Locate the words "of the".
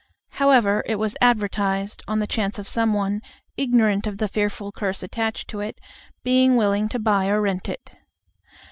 4.07-4.27